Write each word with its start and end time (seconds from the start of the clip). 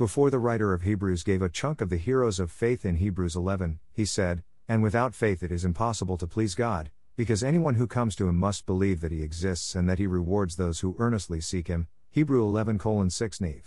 Before 0.00 0.30
the 0.30 0.38
writer 0.38 0.72
of 0.72 0.80
Hebrews 0.80 1.22
gave 1.22 1.42
a 1.42 1.50
chunk 1.50 1.82
of 1.82 1.90
the 1.90 1.98
heroes 1.98 2.40
of 2.40 2.50
faith 2.50 2.86
in 2.86 2.96
Hebrews 2.96 3.36
11, 3.36 3.80
he 3.92 4.06
said, 4.06 4.42
And 4.66 4.82
without 4.82 5.14
faith 5.14 5.42
it 5.42 5.52
is 5.52 5.62
impossible 5.62 6.16
to 6.16 6.26
please 6.26 6.54
God, 6.54 6.90
because 7.16 7.44
anyone 7.44 7.74
who 7.74 7.86
comes 7.86 8.16
to 8.16 8.26
him 8.26 8.36
must 8.36 8.64
believe 8.64 9.02
that 9.02 9.12
he 9.12 9.22
exists 9.22 9.74
and 9.74 9.86
that 9.90 9.98
he 9.98 10.06
rewards 10.06 10.56
those 10.56 10.80
who 10.80 10.96
earnestly 10.98 11.38
seek 11.38 11.68
him. 11.68 11.86
Hebrew 12.10 12.42
11 12.44 13.10
6 13.10 13.38
NIV. 13.40 13.60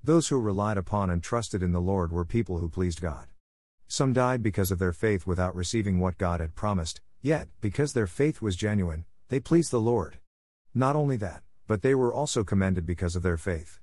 Those 0.00 0.28
who 0.28 0.40
relied 0.40 0.78
upon 0.78 1.10
and 1.10 1.20
trusted 1.20 1.60
in 1.60 1.72
the 1.72 1.80
Lord 1.80 2.12
were 2.12 2.24
people 2.24 2.58
who 2.58 2.68
pleased 2.68 3.00
God. 3.00 3.26
Some 3.88 4.12
died 4.12 4.44
because 4.44 4.70
of 4.70 4.78
their 4.78 4.92
faith 4.92 5.26
without 5.26 5.56
receiving 5.56 5.98
what 5.98 6.18
God 6.18 6.38
had 6.38 6.54
promised, 6.54 7.00
yet, 7.20 7.48
because 7.60 7.94
their 7.94 8.06
faith 8.06 8.40
was 8.40 8.54
genuine, 8.54 9.06
they 9.28 9.40
pleased 9.40 9.72
the 9.72 9.80
Lord. 9.80 10.18
Not 10.72 10.94
only 10.94 11.16
that, 11.16 11.42
but 11.66 11.82
they 11.82 11.96
were 11.96 12.14
also 12.14 12.44
commended 12.44 12.86
because 12.86 13.16
of 13.16 13.24
their 13.24 13.36
faith. 13.36 13.80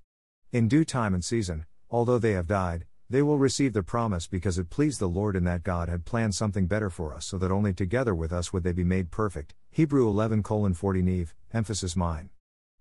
In 0.53 0.69
due 0.69 0.85
time 0.85 1.13
and 1.13 1.23
season, 1.23 1.65
although 1.91 2.17
they 2.17 2.31
have 2.31 2.47
died, 2.47 2.85
they 3.09 3.21
will 3.21 3.37
receive 3.37 3.73
the 3.73 3.83
promise 3.83 4.25
because 4.25 4.57
it 4.57 4.69
pleased 4.69 4.99
the 4.99 5.09
Lord 5.09 5.35
in 5.35 5.43
that 5.43 5.63
God 5.63 5.89
had 5.89 6.05
planned 6.05 6.33
something 6.33 6.65
better 6.65 6.89
for 6.89 7.13
us 7.13 7.25
so 7.25 7.37
that 7.37 7.51
only 7.51 7.73
together 7.73 8.15
with 8.15 8.31
us 8.31 8.53
would 8.53 8.63
they 8.63 8.71
be 8.71 8.85
made 8.85 9.11
perfect. 9.11 9.53
Hebrew 9.69 10.07
11 10.07 10.41
40 10.41 11.03
NIV, 11.03 11.33
emphasis 11.53 11.95
mine. 11.97 12.29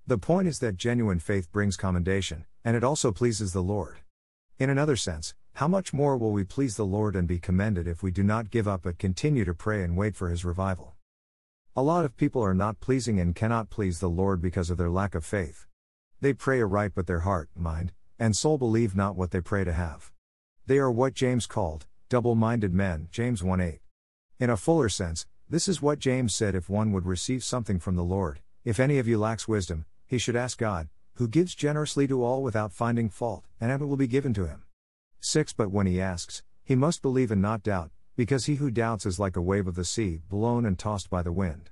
The 0.07 0.19
point 0.19 0.47
is 0.47 0.61
that 0.61 0.77
genuine 0.77 1.19
faith 1.19 1.51
brings 1.51 1.77
commendation, 1.77 2.47
and 2.65 2.77
it 2.77 2.85
also 2.85 3.11
pleases 3.11 3.52
the 3.52 3.62
Lord. 3.62 3.99
In 4.59 4.71
another 4.71 4.95
sense, 4.95 5.35
how 5.55 5.66
much 5.66 5.93
more 5.93 6.16
will 6.16 6.33
we 6.33 6.45
please 6.45 6.77
the 6.77 6.87
Lord 6.87 7.16
and 7.16 7.27
be 7.27 7.41
commended 7.41 7.88
if 7.88 8.02
we 8.02 8.13
do 8.13 8.23
not 8.23 8.51
give 8.51 8.69
up 8.69 8.83
but 8.83 8.99
continue 8.99 9.45
to 9.45 9.52
pray 9.52 9.83
and 9.83 9.97
wait 9.97 10.15
for 10.15 10.29
His 10.29 10.45
revival? 10.45 10.95
A 11.74 11.83
lot 11.83 12.05
of 12.05 12.16
people 12.16 12.43
are 12.43 12.55
not 12.55 12.80
pleasing 12.80 13.19
and 13.19 13.35
cannot 13.35 13.69
please 13.69 13.99
the 13.99 14.09
Lord 14.09 14.41
because 14.41 14.71
of 14.71 14.79
their 14.79 14.91
lack 14.91 15.15
of 15.15 15.24
faith. 15.24 15.66
They 16.21 16.33
pray 16.33 16.61
aright 16.61 16.93
but 16.95 17.07
their 17.07 17.21
heart, 17.21 17.51
mind, 17.57 17.93
and 18.20 18.37
soul 18.37 18.59
believe 18.59 18.95
not 18.95 19.16
what 19.16 19.30
they 19.30 19.41
pray 19.41 19.65
to 19.65 19.73
have. 19.73 20.12
They 20.66 20.77
are 20.77 20.92
what 20.92 21.15
James 21.15 21.47
called, 21.47 21.87
double 22.10 22.34
minded 22.34 22.74
men, 22.74 23.09
James 23.10 23.43
1 23.43 23.60
8. 23.62 23.80
In 24.38 24.51
a 24.51 24.59
fuller 24.59 24.90
sense, 24.90 25.27
this 25.49 25.66
is 25.66 25.80
what 25.80 25.99
James 25.99 26.35
said 26.35 26.54
if 26.54 26.68
one 26.68 26.93
would 26.93 27.07
receive 27.07 27.43
something 27.43 27.80
from 27.80 27.96
the 27.96 28.04
Lord, 28.04 28.40
if 28.62 28.79
any 28.79 28.99
of 28.99 29.09
you 29.09 29.18
lacks 29.18 29.49
wisdom, 29.49 29.87
he 30.07 30.18
should 30.18 30.37
ask 30.37 30.59
God, 30.59 30.90
who 31.15 31.27
gives 31.29 31.54
generously 31.54 32.07
to 32.09 32.23
all 32.23 32.43
without 32.43 32.74
finding 32.74 33.09
fault, 33.09 33.46
and 33.59 33.73
it 33.73 33.85
will 33.85 33.96
be 33.96 34.07
given 34.07 34.34
to 34.34 34.46
him. 34.46 34.65
6. 35.21 35.55
But 35.55 35.71
when 35.71 35.87
he 35.87 36.01
asks, 36.01 36.43
he 36.62 36.77
must 36.77 37.01
believe 37.01 37.30
and 37.30 37.40
not 37.40 37.62
doubt, 37.62 37.90
because 38.16 38.45
he 38.45 38.57
who 38.57 38.71
doubts 38.71 39.07
is 39.07 39.18
like 39.18 39.37
a 39.37 39.43
wave 39.43 39.66
of 39.66 39.77
the 39.77 39.84
sea, 39.84 40.21
blown 40.29 40.66
and 40.66 40.79
tossed 40.79 41.09
by 41.09 41.23
the 41.23 41.32
wind. 41.32 41.71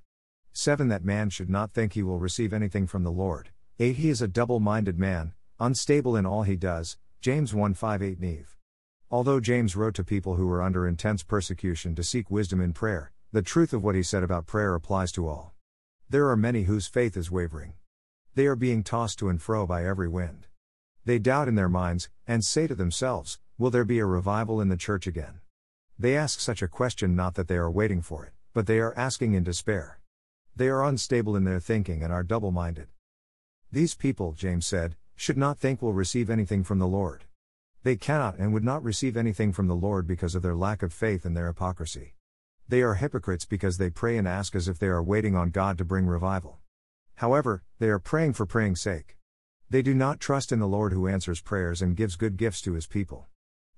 7. 0.53 0.89
That 0.89 1.05
man 1.05 1.29
should 1.29 1.51
not 1.51 1.73
think 1.73 1.93
he 1.93 2.03
will 2.03 2.19
receive 2.19 2.55
anything 2.55 2.87
from 2.87 3.05
the 3.05 3.13
Lord. 3.13 3.51
8. 3.79 3.97
He 3.97 4.09
is 4.09 4.23
a 4.23 4.29
double 4.29 4.61
minded 4.61 4.99
man, 4.99 5.35
unstable 5.61 6.17
in 6.17 6.25
all 6.25 6.43
he 6.43 6.57
does. 6.57 6.97
James 7.21 7.53
1 7.53 7.75
5 7.75 8.03
8 8.03 8.21
NIV. 8.21 8.47
Although 9.11 9.41
James 9.41 9.75
wrote 9.75 9.95
to 9.95 10.05
people 10.05 10.37
who 10.37 10.47
were 10.47 10.63
under 10.63 10.87
intense 10.87 11.23
persecution 11.23 11.95
to 11.95 12.05
seek 12.05 12.31
wisdom 12.31 12.61
in 12.61 12.73
prayer, 12.73 13.13
the 13.33 13.43
truth 13.43 13.73
of 13.73 13.83
what 13.83 13.95
he 13.95 14.03
said 14.03 14.23
about 14.23 14.47
prayer 14.47 14.75
applies 14.75 15.11
to 15.13 15.27
all. 15.27 15.55
There 16.09 16.29
are 16.29 16.37
many 16.37 16.63
whose 16.65 16.87
faith 16.87 17.17
is 17.17 17.31
wavering. 17.31 17.73
They 18.35 18.47
are 18.47 18.57
being 18.57 18.85
tossed 18.85 19.19
to 19.19 19.29
and 19.29 19.43
fro 19.43 19.67
by 19.67 19.85
every 19.85 20.09
wind. 20.09 20.47
They 21.05 21.19
doubt 21.19 21.49
in 21.49 21.55
their 21.55 21.69
minds, 21.69 22.09
and 22.27 22.45
say 22.45 22.67
to 22.67 22.75
themselves, 22.75 23.39
Will 23.59 23.71
there 23.71 23.85
be 23.85 23.99
a 23.99 24.07
revival 24.07 24.61
in 24.61 24.69
the 24.69 24.77
church 24.77 25.07
again? 25.07 25.41
They 25.99 26.17
ask 26.17 26.39
such 26.39 26.63
a 26.63 26.69
question 26.69 27.17
not 27.17 27.35
that 27.35 27.49
they 27.49 27.57
are 27.57 27.71
waiting 27.71 28.03
for 28.03 28.25
it, 28.25 28.33
but 28.55 28.67
they 28.67 28.79
are 28.79 28.97
asking 28.97 29.35
in 29.35 29.43
despair. 29.43 29.99
They 30.55 30.69
are 30.69 30.85
unstable 30.85 31.35
in 31.35 31.45
their 31.45 31.61
thinking 31.61 32.03
and 32.03 32.13
are 32.13 32.23
double 32.23 32.53
minded. 32.53 32.89
These 33.73 33.95
people, 33.95 34.33
James 34.33 34.67
said, 34.67 34.97
should 35.19 35.37
not 35.37 35.59
think 35.59 35.83
will 35.83 35.93
receive 35.93 36.31
anything 36.31 36.63
from 36.63 36.79
the 36.79 36.87
Lord. 36.87 37.25
They 37.83 37.97
cannot 37.97 38.39
and 38.39 38.53
would 38.53 38.63
not 38.63 38.85
receive 38.85 39.17
anything 39.17 39.53
from 39.53 39.67
the 39.67 39.75
Lord 39.75 40.07
because 40.07 40.37
of 40.37 40.43
their 40.43 40.55
lack 40.55 40.81
of 40.81 40.93
faith 40.93 41.25
and 41.25 41.37
their 41.37 41.49
hypocrisy. 41.49 42.15
They 42.69 42.83
are 42.83 42.95
hypocrites 42.95 43.45
because 43.45 43.79
they 43.79 43.91
pray 43.91 44.17
and 44.17 44.29
ask 44.29 44.55
as 44.55 44.69
if 44.69 44.79
they 44.79 44.87
are 44.87 45.03
waiting 45.03 45.35
on 45.35 45.51
God 45.51 45.77
to 45.79 45.85
bring 45.85 46.07
revival. 46.07 46.61
However, 47.17 47.65
they 47.81 47.89
are 47.89 47.99
praying 47.99 48.35
for 48.35 48.47
praying's 48.47 48.81
sake. 48.81 49.17
They 49.69 49.83
do 49.83 49.93
not 49.93 50.21
trust 50.21 50.53
in 50.53 50.61
the 50.61 50.69
Lord 50.69 50.93
who 50.93 51.09
answers 51.09 51.41
prayers 51.41 51.83
and 51.83 51.97
gives 51.97 52.15
good 52.15 52.37
gifts 52.37 52.61
to 52.63 52.75
his 52.75 52.87
people. 52.87 53.27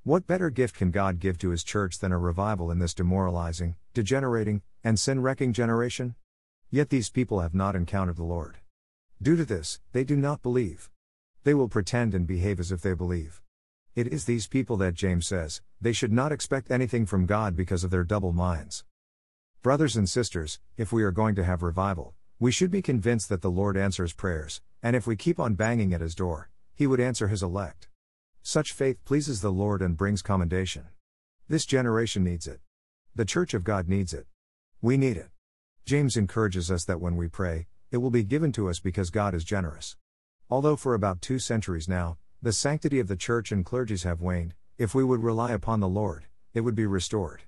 What 0.02 0.26
better 0.26 0.50
gift 0.50 0.76
can 0.76 0.90
God 0.90 1.20
give 1.20 1.38
to 1.38 1.48
his 1.48 1.64
church 1.64 2.00
than 2.00 2.12
a 2.12 2.18
revival 2.18 2.70
in 2.70 2.80
this 2.80 2.92
demoralizing, 2.92 3.76
degenerating, 3.94 4.60
and 4.84 5.00
sin 5.00 5.22
wrecking 5.22 5.54
generation? 5.54 6.16
Yet 6.70 6.90
these 6.90 7.08
people 7.08 7.40
have 7.40 7.54
not 7.54 7.74
encountered 7.74 8.16
the 8.16 8.24
Lord. 8.24 8.58
Due 9.22 9.36
to 9.36 9.46
this, 9.46 9.80
they 9.92 10.04
do 10.04 10.16
not 10.16 10.42
believe. 10.42 10.90
They 11.42 11.54
will 11.54 11.68
pretend 11.68 12.14
and 12.14 12.26
behave 12.26 12.60
as 12.60 12.70
if 12.70 12.82
they 12.82 12.92
believe. 12.92 13.40
It 13.94 14.06
is 14.06 14.26
these 14.26 14.46
people 14.46 14.76
that 14.76 14.94
James 14.94 15.26
says, 15.26 15.62
they 15.80 15.92
should 15.92 16.12
not 16.12 16.32
expect 16.32 16.70
anything 16.70 17.06
from 17.06 17.24
God 17.24 17.56
because 17.56 17.82
of 17.82 17.90
their 17.90 18.04
double 18.04 18.32
minds. 18.32 18.84
Brothers 19.62 19.96
and 19.96 20.08
sisters, 20.08 20.60
if 20.76 20.92
we 20.92 21.02
are 21.02 21.10
going 21.10 21.34
to 21.36 21.44
have 21.44 21.62
revival, 21.62 22.14
we 22.38 22.52
should 22.52 22.70
be 22.70 22.82
convinced 22.82 23.28
that 23.30 23.42
the 23.42 23.50
Lord 23.50 23.76
answers 23.76 24.12
prayers, 24.12 24.60
and 24.82 24.94
if 24.94 25.06
we 25.06 25.16
keep 25.16 25.40
on 25.40 25.54
banging 25.54 25.94
at 25.94 26.00
his 26.00 26.14
door, 26.14 26.50
he 26.74 26.86
would 26.86 27.00
answer 27.00 27.28
his 27.28 27.42
elect. 27.42 27.88
Such 28.42 28.72
faith 28.72 29.04
pleases 29.04 29.40
the 29.40 29.52
Lord 29.52 29.82
and 29.82 29.96
brings 29.96 30.22
commendation. 30.22 30.88
This 31.48 31.66
generation 31.66 32.22
needs 32.22 32.46
it. 32.46 32.60
The 33.14 33.24
Church 33.24 33.54
of 33.54 33.64
God 33.64 33.88
needs 33.88 34.14
it. 34.14 34.26
We 34.80 34.96
need 34.96 35.16
it. 35.16 35.30
James 35.84 36.16
encourages 36.16 36.70
us 36.70 36.84
that 36.84 37.00
when 37.00 37.16
we 37.16 37.28
pray, 37.28 37.66
it 37.90 37.98
will 37.98 38.10
be 38.10 38.24
given 38.24 38.52
to 38.52 38.70
us 38.70 38.78
because 38.78 39.10
God 39.10 39.34
is 39.34 39.44
generous. 39.44 39.96
Although 40.52 40.74
for 40.74 40.94
about 40.94 41.22
two 41.22 41.38
centuries 41.38 41.88
now, 41.88 42.18
the 42.42 42.52
sanctity 42.52 42.98
of 42.98 43.06
the 43.06 43.14
Church 43.14 43.52
and 43.52 43.64
clergies 43.64 44.02
have 44.02 44.20
waned, 44.20 44.54
if 44.78 44.96
we 44.96 45.04
would 45.04 45.22
rely 45.22 45.52
upon 45.52 45.78
the 45.78 45.86
Lord, 45.86 46.26
it 46.54 46.62
would 46.62 46.74
be 46.74 46.86
restored. 46.86 47.42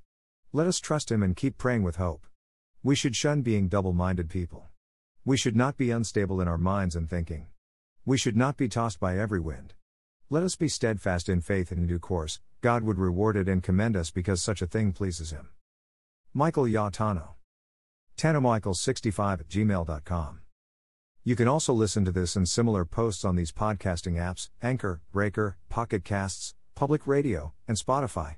Let 0.52 0.68
us 0.68 0.78
trust 0.78 1.10
Him 1.10 1.20
and 1.20 1.34
keep 1.34 1.58
praying 1.58 1.82
with 1.82 1.96
hope. 1.96 2.28
We 2.80 2.94
should 2.94 3.16
shun 3.16 3.42
being 3.42 3.66
double 3.66 3.92
minded 3.92 4.30
people. 4.30 4.68
We 5.24 5.36
should 5.36 5.56
not 5.56 5.76
be 5.76 5.90
unstable 5.90 6.40
in 6.40 6.46
our 6.46 6.58
minds 6.58 6.94
and 6.94 7.10
thinking. 7.10 7.48
We 8.06 8.18
should 8.18 8.36
not 8.36 8.56
be 8.56 8.68
tossed 8.68 9.00
by 9.00 9.18
every 9.18 9.40
wind. 9.40 9.74
Let 10.30 10.44
us 10.44 10.54
be 10.54 10.68
steadfast 10.68 11.28
in 11.28 11.40
faith 11.40 11.72
and 11.72 11.80
in 11.80 11.86
due 11.88 11.98
course, 11.98 12.38
God 12.60 12.84
would 12.84 12.98
reward 12.98 13.36
it 13.36 13.48
and 13.48 13.64
commend 13.64 13.96
us 13.96 14.12
because 14.12 14.40
such 14.40 14.62
a 14.62 14.66
thing 14.66 14.92
pleases 14.92 15.32
Him. 15.32 15.48
Michael 16.32 16.64
Yatano. 16.64 17.30
Tanomichael65 18.16 19.40
at 19.40 19.48
gmail.com. 19.48 20.41
You 21.24 21.36
can 21.36 21.46
also 21.46 21.72
listen 21.72 22.04
to 22.04 22.10
this 22.10 22.34
and 22.34 22.48
similar 22.48 22.84
posts 22.84 23.24
on 23.24 23.36
these 23.36 23.52
podcasting 23.52 24.14
apps 24.14 24.48
Anchor, 24.60 25.02
Breaker, 25.12 25.56
Pocket 25.68 26.04
Casts, 26.04 26.54
Public 26.74 27.06
Radio, 27.06 27.52
and 27.68 27.76
Spotify. 27.76 28.36